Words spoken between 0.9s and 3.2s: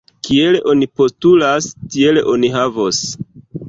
postulas, tiel oni havos!